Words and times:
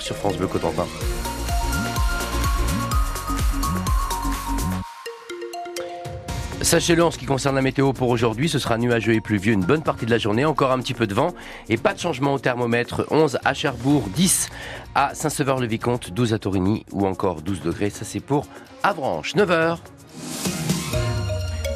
Sur 0.00 0.14
France 0.14 0.36
Bleu 0.36 0.46
Cotentin. 0.46 0.84
Sachez-le, 6.60 7.02
en 7.02 7.10
ce 7.10 7.16
qui 7.16 7.24
concerne 7.24 7.54
la 7.54 7.62
météo 7.62 7.94
pour 7.94 8.10
aujourd'hui, 8.10 8.50
ce 8.50 8.58
sera 8.58 8.76
nuageux 8.76 9.14
et 9.14 9.22
pluvieux 9.22 9.54
une 9.54 9.64
bonne 9.64 9.82
partie 9.82 10.04
de 10.04 10.10
la 10.10 10.18
journée, 10.18 10.44
encore 10.44 10.70
un 10.70 10.80
petit 10.80 10.92
peu 10.92 11.06
de 11.06 11.14
vent 11.14 11.32
et 11.70 11.78
pas 11.78 11.94
de 11.94 11.98
changement 11.98 12.34
au 12.34 12.38
thermomètre. 12.38 13.06
11 13.10 13.38
à 13.42 13.54
Cherbourg, 13.54 14.04
10 14.14 14.50
à 14.94 15.14
Saint-Sever-le-Vicomte, 15.14 16.10
12 16.10 16.34
à 16.34 16.38
Torigny 16.38 16.84
ou 16.92 17.06
encore 17.06 17.40
12 17.40 17.62
degrés. 17.62 17.88
Ça 17.88 18.04
c'est 18.04 18.20
pour 18.20 18.48
Avranches, 18.82 19.34
9h. 19.34 19.78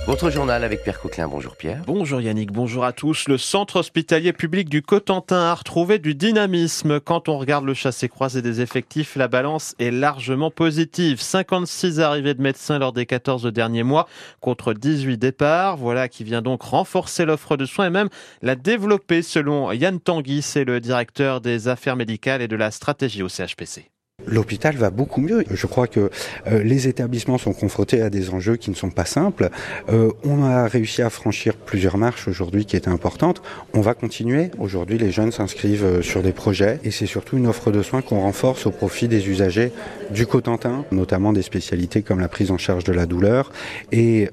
Votre 0.07 0.29
journal 0.29 0.65
avec 0.65 0.83
Pierre 0.83 1.01
Coquelin. 1.01 1.29
Bonjour 1.29 1.57
Pierre. 1.57 1.83
Bonjour 1.87 2.21
Yannick, 2.21 2.53
bonjour 2.53 2.85
à 2.85 2.93
tous. 2.93 3.27
Le 3.27 3.39
centre 3.39 3.77
hospitalier 3.77 4.35
public 4.35 4.69
du 4.69 4.83
Cotentin 4.83 5.41
a 5.41 5.55
retrouvé 5.55 5.99
du 5.99 6.15
dynamisme. 6.15 7.01
Quand 7.01 7.31
on 7.31 7.39
regarde 7.39 7.65
le 7.65 7.73
chassé-croisé 7.73 8.43
des 8.43 8.61
effectifs, 8.61 9.17
la 9.17 9.29
balance 9.29 9.75
est 9.79 9.91
largement 9.91 10.51
positive. 10.51 11.23
56 11.23 12.01
arrivées 12.01 12.35
de 12.35 12.43
médecins 12.43 12.79
lors 12.79 12.93
des 12.93 13.07
14 13.07 13.45
derniers 13.47 13.83
mois 13.83 14.07
contre 14.41 14.75
18 14.75 15.17
départs. 15.17 15.79
Voilà 15.79 16.09
qui 16.09 16.23
vient 16.23 16.43
donc 16.43 16.61
renforcer 16.61 17.25
l'offre 17.25 17.57
de 17.57 17.65
soins 17.65 17.87
et 17.87 17.91
même 17.91 18.11
la 18.43 18.57
développer 18.57 19.23
selon 19.23 19.73
Yann 19.73 19.99
Tanguy, 20.01 20.43
c'est 20.43 20.65
le 20.65 20.81
directeur 20.81 21.41
des 21.41 21.67
affaires 21.67 21.97
médicales 21.97 22.43
et 22.43 22.49
de 22.49 22.57
la 22.57 22.71
stratégie 22.71 23.23
au 23.23 23.31
CHPC. 23.31 23.94
L'hôpital 24.27 24.77
va 24.77 24.91
beaucoup 24.91 25.21
mieux. 25.21 25.45
Je 25.51 25.67
crois 25.67 25.87
que 25.87 26.11
euh, 26.47 26.63
les 26.63 26.89
établissements 26.89 27.39
sont 27.39 27.53
confrontés 27.53 28.01
à 28.01 28.11
des 28.11 28.31
enjeux 28.31 28.57
qui 28.57 28.71
ne 28.71 28.75
sont 28.75 28.91
pas 28.91 29.05
simples. 29.05 29.51
Euh, 29.89 30.11
on 30.25 30.43
a 30.45 30.67
réussi 30.67 31.03
à 31.03 31.11
franchir 31.11 31.55
plusieurs 31.55 31.99
marches 31.99 32.29
aujourd'hui 32.29 32.65
qui 32.65 32.77
étaient 32.77 32.89
importantes. 32.89 33.43
On 33.75 33.81
va 33.81 33.95
continuer. 33.95 34.51
Aujourd'hui, 34.59 34.99
les 34.99 35.11
jeunes 35.11 35.33
s'inscrivent 35.33 35.85
euh, 35.85 36.03
sur 36.03 36.23
des 36.23 36.33
projets 36.33 36.81
et 36.85 36.91
c'est 36.91 37.07
surtout 37.07 37.37
une 37.37 37.47
offre 37.47 37.71
de 37.71 37.83
soins 37.83 38.03
qu'on 38.03 38.21
renforce 38.21 38.67
au 38.67 38.71
profit 38.71 39.09
des 39.09 39.29
usagers 39.29 39.73
du 40.11 40.27
Cotentin, 40.27 40.85
notamment 40.93 41.33
des 41.33 41.43
spécialités 41.43 42.03
comme 42.03 42.21
la 42.21 42.29
prise 42.29 42.51
en 42.51 42.59
charge 42.59 42.85
de 42.85 42.93
la 42.93 43.07
douleur 43.07 43.53
et 43.93 44.29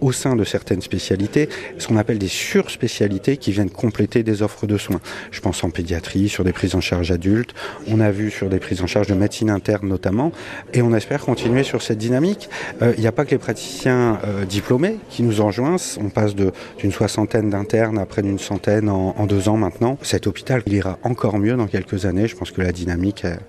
au 0.00 0.12
sein 0.12 0.36
de 0.36 0.44
certaines 0.44 0.80
spécialités, 0.80 1.48
ce 1.78 1.88
qu'on 1.88 1.96
appelle 1.96 2.18
des 2.18 2.28
surspécialités 2.28 3.36
qui 3.36 3.52
viennent 3.52 3.70
compléter 3.70 4.22
des 4.22 4.42
offres 4.42 4.66
de 4.66 4.78
soins. 4.78 5.00
Je 5.30 5.40
pense 5.40 5.62
en 5.64 5.70
pédiatrie, 5.70 6.28
sur 6.28 6.44
des 6.44 6.52
prises 6.52 6.74
en 6.74 6.80
charge 6.80 7.10
adultes. 7.10 7.54
On 7.88 8.00
a 8.00 8.10
vu 8.10 8.30
sur 8.30 8.48
des 8.48 8.58
prises 8.58 8.82
en 8.82 8.86
charge 8.86 9.08
de 9.08 9.14
médecine 9.14 9.35
interne 9.44 9.88
notamment, 9.88 10.32
et 10.72 10.82
on 10.82 10.94
espère 10.94 11.20
continuer 11.20 11.62
sur 11.62 11.82
cette 11.82 11.98
dynamique. 11.98 12.48
Euh, 12.82 12.94
il 12.96 13.00
n'y 13.00 13.06
a 13.06 13.12
pas 13.12 13.24
que 13.24 13.30
les 13.30 13.38
praticiens 13.38 14.18
euh, 14.24 14.44
diplômés 14.44 14.98
qui 15.08 15.22
nous 15.22 15.40
enjoignent, 15.40 15.76
on 16.00 16.08
passe 16.08 16.34
d'une 16.34 16.92
soixantaine 16.92 17.50
d'internes 17.50 17.98
à 17.98 18.06
près 18.06 18.22
d'une 18.22 18.38
centaine 18.38 18.88
en, 18.88 19.14
en, 19.16 19.26
deux 19.26 19.48
ans 19.48 19.56
maintenant. 19.56 19.98
Cet 20.02 20.26
hôpital, 20.26 20.62
il 20.66 20.74
ira 20.74 20.98
encore 21.02 21.38
mieux 21.38 21.56
dans 21.56 21.66
quelques 21.66 22.06
années, 22.06 22.26
je 22.26 22.36
pense 22.36 22.50
que 22.50 22.60
la 22.60 22.72
dynamique, 22.72 23.22
elle, 23.24 23.40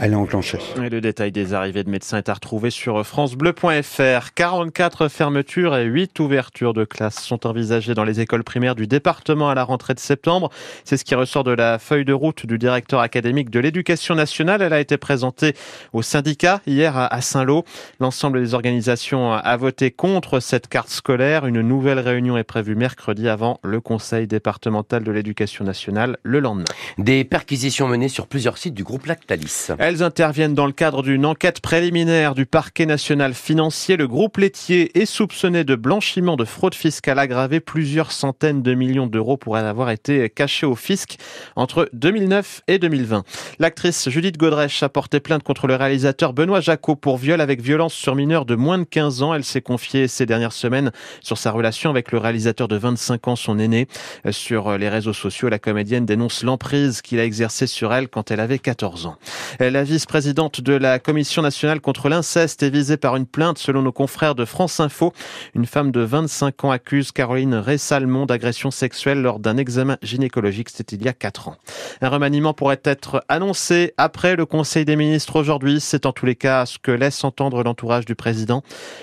elle 0.00 0.12
est 0.12 0.16
enclenchée. 0.16 0.58
Et 0.82 0.88
le 0.88 1.00
détail 1.00 1.32
des 1.32 1.54
arrivées 1.54 1.84
de 1.84 1.90
médecins 1.90 2.18
est 2.18 2.28
à 2.28 2.34
retrouver 2.34 2.70
sur 2.70 3.04
francebleu.fr. 3.06 4.34
44 4.34 5.08
fermetures 5.08 5.76
et 5.76 5.84
8 5.84 6.18
ouvertures 6.20 6.74
de 6.74 6.84
classes 6.84 7.22
sont 7.22 7.46
envisagées 7.46 7.94
dans 7.94 8.04
les 8.04 8.20
écoles 8.20 8.44
primaires 8.44 8.74
du 8.74 8.86
département 8.86 9.48
à 9.50 9.54
la 9.54 9.64
rentrée 9.64 9.94
de 9.94 10.00
septembre. 10.00 10.50
C'est 10.84 10.96
ce 10.96 11.04
qui 11.04 11.14
ressort 11.14 11.44
de 11.44 11.52
la 11.52 11.78
feuille 11.78 12.04
de 12.04 12.12
route 12.12 12.46
du 12.46 12.58
directeur 12.58 13.00
académique 13.00 13.50
de 13.50 13.60
l'éducation 13.60 14.14
nationale. 14.14 14.62
Elle 14.62 14.72
a 14.72 14.80
été 14.80 14.96
présentée 14.96 15.31
au 15.92 16.02
syndicat 16.02 16.60
hier 16.66 16.96
à 16.96 17.20
Saint-Lô. 17.20 17.64
L'ensemble 18.00 18.40
des 18.40 18.54
organisations 18.54 19.32
a 19.32 19.56
voté 19.56 19.90
contre 19.90 20.40
cette 20.40 20.68
carte 20.68 20.88
scolaire. 20.88 21.46
Une 21.46 21.60
nouvelle 21.60 21.98
réunion 21.98 22.36
est 22.36 22.44
prévue 22.44 22.74
mercredi 22.74 23.28
avant 23.28 23.60
le 23.62 23.80
conseil 23.80 24.26
départemental 24.26 25.04
de 25.04 25.10
l'éducation 25.10 25.64
nationale 25.64 26.18
le 26.22 26.40
lendemain. 26.40 26.64
Des 26.98 27.24
perquisitions 27.24 27.88
menées 27.88 28.08
sur 28.08 28.26
plusieurs 28.26 28.58
sites 28.58 28.74
du 28.74 28.84
groupe 28.84 29.06
Lactalis. 29.06 29.68
Elles 29.78 30.02
interviennent 30.02 30.54
dans 30.54 30.66
le 30.66 30.72
cadre 30.72 31.02
d'une 31.02 31.26
enquête 31.26 31.60
préliminaire 31.60 32.34
du 32.34 32.46
parquet 32.46 32.86
national 32.86 33.34
financier. 33.34 33.96
Le 33.96 34.08
groupe 34.08 34.36
laitier 34.36 34.98
est 34.98 35.06
soupçonné 35.06 35.64
de 35.64 35.74
blanchiment 35.74 36.36
de 36.36 36.44
fraude 36.44 36.74
fiscale 36.74 37.18
aggravée. 37.18 37.60
Plusieurs 37.60 38.12
centaines 38.12 38.62
de 38.62 38.74
millions 38.74 39.06
d'euros 39.06 39.36
pourraient 39.36 39.60
avoir 39.60 39.90
été 39.90 40.28
cachés 40.30 40.66
au 40.66 40.74
fisc 40.74 41.16
entre 41.56 41.88
2009 41.92 42.62
et 42.68 42.78
2020. 42.78 43.24
L'actrice 43.58 44.08
Judith 44.08 44.36
Godrèche 44.36 44.82
a 44.82 44.88
porté 44.88 45.20
plainte 45.22 45.42
contre 45.42 45.66
le 45.66 45.76
réalisateur 45.76 46.34
Benoît 46.34 46.60
Jacot 46.60 46.96
pour 46.96 47.16
viol 47.16 47.40
avec 47.40 47.62
violence 47.62 47.94
sur 47.94 48.14
mineur 48.14 48.44
de 48.44 48.54
moins 48.54 48.78
de 48.78 48.84
15 48.84 49.22
ans. 49.22 49.32
Elle 49.32 49.44
s'est 49.44 49.62
confiée 49.62 50.08
ces 50.08 50.26
dernières 50.26 50.52
semaines 50.52 50.92
sur 51.22 51.38
sa 51.38 51.50
relation 51.50 51.88
avec 51.88 52.12
le 52.12 52.18
réalisateur 52.18 52.68
de 52.68 52.76
25 52.76 53.28
ans, 53.28 53.36
son 53.36 53.58
aîné. 53.58 53.88
Sur 54.30 54.76
les 54.76 54.88
réseaux 54.88 55.12
sociaux, 55.12 55.48
la 55.48 55.58
comédienne 55.58 56.04
dénonce 56.04 56.42
l'emprise 56.42 57.00
qu'il 57.00 57.18
a 57.20 57.24
exercée 57.24 57.66
sur 57.66 57.94
elle 57.94 58.08
quand 58.08 58.30
elle 58.30 58.40
avait 58.40 58.58
14 58.58 59.06
ans. 59.06 59.16
La 59.60 59.84
vice-présidente 59.84 60.60
de 60.60 60.74
la 60.74 60.98
Commission 60.98 61.40
nationale 61.40 61.80
contre 61.80 62.08
l'inceste 62.08 62.62
est 62.62 62.70
visée 62.70 62.96
par 62.96 63.16
une 63.16 63.26
plainte 63.26 63.58
selon 63.58 63.82
nos 63.82 63.92
confrères 63.92 64.34
de 64.34 64.44
France 64.44 64.80
Info. 64.80 65.12
Une 65.54 65.66
femme 65.66 65.92
de 65.92 66.00
25 66.00 66.64
ans 66.64 66.70
accuse 66.70 67.12
Caroline 67.12 67.54
Ressalmon 67.54 68.26
d'agression 68.26 68.70
sexuelle 68.70 69.22
lors 69.22 69.38
d'un 69.38 69.56
examen 69.56 69.98
gynécologique. 70.02 70.68
C'était 70.68 70.96
il 70.96 71.04
y 71.04 71.08
a 71.08 71.12
4 71.12 71.48
ans. 71.48 71.56
Un 72.00 72.08
remaniement 72.08 72.54
pourrait 72.54 72.80
être 72.84 73.24
annoncé 73.28 73.94
après 73.96 74.36
le 74.36 74.46
Conseil 74.46 74.84
des 74.84 74.96
ministres 74.96 75.11
aujourd'hui. 75.34 75.80
C'est 75.80 76.06
en 76.06 76.12
tous 76.12 76.24
les 76.26 76.34
cas 76.34 76.64
ce 76.64 76.78
que 76.78 76.90
laisse 76.90 77.22
entendre 77.24 77.62
l'entourage 77.62 78.04
du 78.04 78.14
président. 78.14 78.62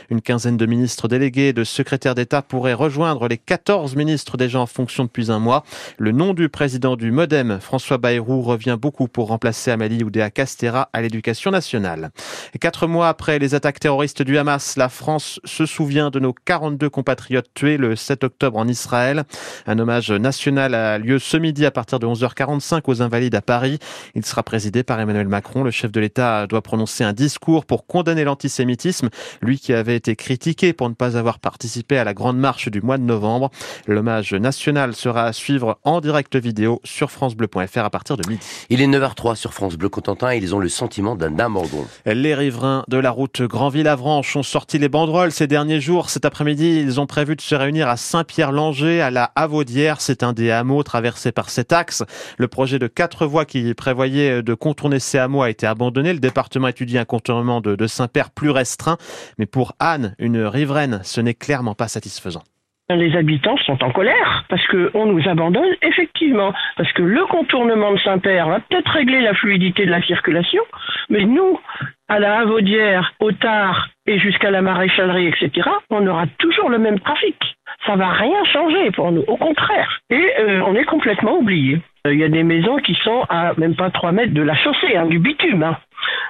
Une 0.09 0.21
quinzaine 0.21 0.57
de 0.57 0.65
ministres 0.65 1.07
délégués 1.07 1.49
et 1.49 1.53
de 1.53 1.63
secrétaires 1.63 2.15
d'État 2.15 2.41
pourraient 2.41 2.73
rejoindre 2.73 3.27
les 3.27 3.37
14 3.37 3.95
ministres 3.95 4.35
déjà 4.37 4.59
en 4.59 4.65
fonction 4.65 5.03
depuis 5.03 5.31
un 5.31 5.39
mois. 5.39 5.63
Le 5.97 6.11
nom 6.11 6.33
du 6.33 6.49
président 6.49 6.95
du 6.95 7.11
Modem, 7.11 7.59
François 7.61 7.97
Bayrou, 7.97 8.41
revient 8.41 8.77
beaucoup 8.79 9.07
pour 9.07 9.27
remplacer 9.27 9.69
Amélie 9.69 10.03
Oudéa 10.03 10.31
Castera 10.31 10.89
à 10.93 11.01
l'éducation 11.01 11.51
nationale. 11.51 12.09
Et 12.55 12.59
quatre 12.59 12.87
mois 12.87 13.09
après 13.09 13.37
les 13.37 13.53
attaques 13.53 13.79
terroristes 13.79 14.23
du 14.23 14.37
Hamas, 14.37 14.77
la 14.77 14.89
France 14.89 15.39
se 15.43 15.65
souvient 15.65 16.09
de 16.09 16.19
nos 16.19 16.33
42 16.33 16.89
compatriotes 16.89 17.53
tués 17.53 17.77
le 17.77 17.95
7 17.95 18.23
octobre 18.23 18.57
en 18.57 18.67
Israël. 18.67 19.25
Un 19.67 19.77
hommage 19.77 20.11
national 20.11 20.73
a 20.73 20.97
lieu 20.97 21.19
ce 21.19 21.37
midi 21.37 21.65
à 21.65 21.71
partir 21.71 21.99
de 21.99 22.07
11h45 22.07 22.81
aux 22.87 23.01
Invalides 23.03 23.35
à 23.35 23.41
Paris. 23.41 23.77
Il 24.15 24.25
sera 24.25 24.41
présidé 24.41 24.83
par 24.83 24.99
Emmanuel 24.99 25.27
Macron, 25.27 25.63
le 25.63 25.71
chef 25.71 25.91
de 25.91 25.98
l'État 25.99 26.47
doit 26.47 26.61
prononcer 26.61 27.03
un 27.03 27.13
discours 27.13 27.65
pour 27.65 27.85
condamner 27.85 28.23
l'antisémitisme, 28.23 29.09
lui 29.41 29.59
qui 29.59 29.73
avait 29.73 29.95
été 29.95 30.15
critiqué 30.15 30.73
pour 30.73 30.89
ne 30.89 30.95
pas 30.95 31.17
avoir 31.17 31.39
participé 31.39 31.97
à 31.97 32.03
la 32.03 32.13
grande 32.13 32.37
marche 32.37 32.69
du 32.69 32.81
mois 32.81 32.97
de 32.97 33.03
novembre. 33.03 33.51
L'hommage 33.87 34.33
national 34.33 34.95
sera 34.95 35.25
à 35.25 35.33
suivre 35.33 35.79
en 35.83 36.01
direct 36.01 36.35
vidéo 36.35 36.81
sur 36.83 37.11
francebleu.fr 37.11 37.79
à 37.79 37.89
partir 37.89 38.17
de 38.17 38.27
midi. 38.29 38.45
Il 38.69 38.81
est 38.81 38.87
9h03 38.87 39.35
sur 39.35 39.53
France 39.53 39.75
Bleu 39.75 39.89
Cotentin 39.89 40.31
et 40.31 40.37
ils 40.37 40.55
ont 40.55 40.59
le 40.59 40.69
sentiment 40.69 41.15
d'un 41.15 41.37
abandon. 41.39 41.85
Les 42.05 42.35
riverains 42.35 42.85
de 42.87 42.97
la 42.97 43.11
route 43.11 43.41
Grandville-Avranches 43.41 44.35
ont 44.35 44.43
sorti 44.43 44.77
les 44.77 44.89
banderoles 44.89 45.31
ces 45.31 45.47
derniers 45.47 45.81
jours. 45.81 46.09
Cet 46.09 46.25
après-midi, 46.25 46.79
ils 46.79 46.99
ont 46.99 47.05
prévu 47.05 47.35
de 47.35 47.41
se 47.41 47.55
réunir 47.55 47.87
à 47.89 47.97
Saint-Pierre-Langer, 47.97 49.01
à 49.01 49.11
la 49.11 49.31
Havaudière. 49.35 50.01
C'est 50.01 50.23
un 50.23 50.33
des 50.33 50.51
hameaux 50.51 50.83
traversés 50.83 51.31
par 51.31 51.49
cet 51.49 51.73
axe. 51.73 52.03
Le 52.37 52.47
projet 52.47 52.79
de 52.79 52.87
quatre 52.87 53.25
voies 53.25 53.45
qui 53.45 53.73
prévoyait 53.73 54.41
de 54.41 54.53
contourner 54.53 54.99
ces 54.99 55.17
hameaux 55.17 55.41
a 55.41 55.49
été 55.49 55.67
abandonné 55.67 55.88
Le 55.95 56.19
département 56.19 56.67
étudie 56.67 56.97
un 56.97 57.05
contournement 57.05 57.61
de, 57.61 57.75
de 57.75 57.87
Saint-Père 57.87 58.29
plus 58.31 58.49
restreint. 58.49 58.97
Mais 59.37 59.45
pour 59.45 59.73
Anne, 59.79 60.15
une 60.19 60.41
riveraine, 60.43 61.01
ce 61.03 61.21
n'est 61.21 61.33
clairement 61.33 61.75
pas 61.75 61.87
satisfaisant. 61.87 62.43
Les 62.89 63.15
habitants 63.15 63.57
sont 63.57 63.83
en 63.83 63.91
colère 63.91 64.45
parce 64.49 64.65
qu'on 64.67 65.05
nous 65.05 65.29
abandonne 65.29 65.75
effectivement, 65.83 66.53
parce 66.75 66.91
que 66.93 67.03
le 67.03 67.23
contournement 67.27 67.93
de 67.93 67.99
Saint-Père 67.99 68.49
va 68.49 68.59
peut-être 68.61 68.89
régler 68.91 69.21
la 69.21 69.35
fluidité 69.35 69.85
de 69.85 69.91
la 69.91 70.01
circulation, 70.01 70.63
mais 71.09 71.23
nous, 71.23 71.59
à 72.07 72.19
la 72.19 72.39
Havaudière, 72.39 73.13
au 73.19 73.31
Tard 73.31 73.89
et 74.07 74.17
jusqu'à 74.17 74.49
la 74.49 74.63
maréchalerie, 74.63 75.27
etc., 75.27 75.69
on 75.91 76.07
aura 76.07 76.25
toujours 76.39 76.69
le 76.71 76.79
même 76.79 76.99
trafic. 76.99 77.37
Ça 77.85 77.95
va 77.95 78.09
rien 78.09 78.43
changer 78.45 78.89
pour 78.91 79.11
nous, 79.11 79.23
au 79.27 79.37
contraire. 79.37 79.99
Et 80.09 80.31
euh, 80.39 80.63
on 80.65 80.73
est 80.73 80.85
complètement 80.85 81.37
oublié. 81.37 81.79
Il 82.05 82.17
y 82.17 82.23
a 82.23 82.29
des 82.29 82.43
maisons 82.43 82.77
qui 82.77 82.95
sont 83.03 83.25
à 83.29 83.53
même 83.57 83.75
pas 83.75 83.89
3 83.89 84.11
mètres 84.11 84.33
de 84.33 84.41
la 84.41 84.55
chaussée, 84.55 84.95
hein, 84.95 85.05
du 85.05 85.19
bitume. 85.19 85.63
Hein. 85.63 85.77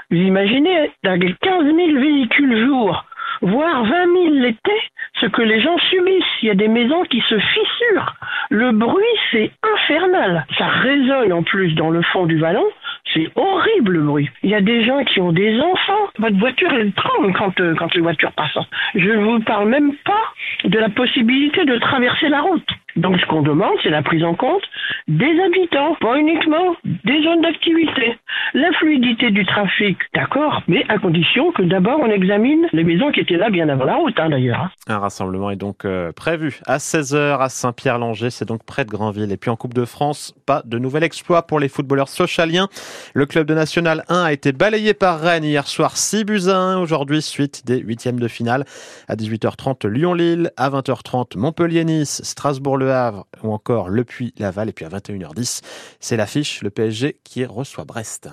Vous 0.10 0.18
imaginez, 0.18 0.92
dans 1.04 1.20
15 1.20 1.66
000 1.66 2.00
véhicules 2.00 2.66
jour, 2.66 3.06
voire 3.42 3.84
20 3.84 3.90
000 3.90 4.34
l'été, 4.36 4.72
ce 5.22 5.28
que 5.28 5.42
les 5.42 5.62
gens 5.62 5.78
subissent. 5.78 6.24
Il 6.42 6.48
y 6.48 6.52
a 6.52 6.56
des 6.56 6.68
maisons 6.68 7.04
qui 7.04 7.22
se 7.22 7.38
fissurent. 7.38 8.16
Le 8.50 8.72
bruit, 8.72 9.04
c'est 9.32 9.52
infernal. 9.76 10.46
Ça 10.58 10.68
résonne 10.68 11.34
en 11.34 11.44
plus 11.44 11.74
dans 11.76 11.92
le 11.92 12.02
fond 12.02 12.26
du 12.26 12.38
vallon. 12.40 12.66
C'est 13.14 13.30
horrible 13.36 13.94
le 13.94 14.02
bruit. 14.02 14.30
Il 14.44 14.50
y 14.50 14.56
a 14.56 14.62
des 14.62 14.84
gens 14.86 15.04
qui 15.04 15.20
ont 15.20 15.32
des 15.32 15.60
enfants. 15.60 16.10
Votre 16.18 16.38
voiture, 16.38 16.72
elle 16.74 16.92
tremble 16.94 17.34
quand, 17.34 17.60
euh, 17.60 17.76
quand 17.76 17.94
les 17.94 18.02
voitures 18.02 18.32
passent. 18.34 18.58
Je 18.96 19.10
ne 19.10 19.24
vous 19.24 19.40
parle 19.42 19.70
même 19.70 19.94
pas 20.06 20.34
de 20.64 20.78
la 20.78 20.90
possibilité 20.90 21.66
de 21.66 21.78
traverser 21.78 22.30
la 22.30 22.42
route. 22.42 22.68
Donc 22.96 23.20
ce 23.20 23.26
qu'on 23.28 23.42
demande, 23.42 23.74
c'est 23.84 23.90
la 23.90 24.02
prise 24.02 24.24
en 24.24 24.36
compte 24.36 24.64
des 25.08 25.40
habitants, 25.46 25.96
pas 26.00 26.18
uniquement 26.18 26.76
des 26.84 27.24
zones 27.24 27.42
d'activité. 27.42 28.18
La 28.54 28.72
fluidité 28.74 29.32
du 29.32 29.46
trafic, 29.46 29.98
d'accord, 30.14 30.62
mais 30.68 30.86
à 30.90 30.98
condition 30.98 31.52
que 31.52 31.64
d'abord 31.64 32.00
on 32.00 32.10
examine 32.12 32.68
les 32.74 32.84
maisons 32.84 33.12
qui 33.12 33.20
étaient 33.20 33.38
là 33.38 33.50
bien 33.50 33.70
avant 33.70 33.86
la 33.86 33.96
route, 33.96 34.20
hein, 34.20 34.30
d'ailleurs. 34.30 34.70
Un 34.88 35.00
rassemblement 35.00 35.50
est 35.52 35.56
donc 35.56 35.86
euh, 35.86 36.12
prévu 36.12 36.60
à 36.66 36.78
16h 36.78 37.40
à 37.40 37.50
Saint-Pierre-Langer, 37.50 38.30
c'est 38.30 38.48
donc 38.48 38.64
près 38.64 38.86
de 38.86 38.90
Granville. 38.90 39.32
Et 39.32 39.38
puis 39.38 39.50
en 39.50 39.56
Coupe 39.56 39.74
de 39.74 39.86
France, 39.86 40.36
pas 40.46 40.62
de 40.66 40.78
nouvel 40.80 41.04
exploit 41.04 41.44
pour 41.48 41.60
les 41.60 41.70
footballeurs 41.70 42.10
socialiens. 42.10 42.68
Le 43.14 43.26
club 43.26 43.48
de 43.48 43.54
National 43.54 44.04
1 44.10 44.24
a 44.24 44.32
été 44.32 44.52
balayé 44.52 44.94
par 44.94 45.20
Rennes 45.20 45.44
hier 45.44 45.68
soir 45.68 45.98
6 45.98 46.26
buts 46.26 46.48
à 46.48 46.58
1. 46.58 46.80
Aujourd'hui, 46.80 47.22
suite 47.22 47.66
des 47.66 47.80
huitièmes 47.80 48.20
de 48.20 48.28
finale. 48.28 48.66
À 49.08 49.16
18h30, 49.16 49.88
Lyon-Lille. 49.88 50.52
À 50.58 50.70
20h30, 50.70 51.38
Montpellier-Nice, 51.38 52.22
Strasbourg-Le 52.80 52.92
Havre 52.94 53.28
ou 53.44 53.52
encore 53.52 53.90
Le 53.90 54.04
Puy-Laval. 54.04 54.70
Et 54.70 54.74
puis 54.74 54.86
à 54.86 54.90
21h10, 54.90 55.62
c'est 56.00 56.18
l'affiche, 56.18 56.62
le 56.62 56.70
PSG 56.70 57.20
qui 57.24 57.46
reçoit 57.46 57.86
Brest. 57.86 58.30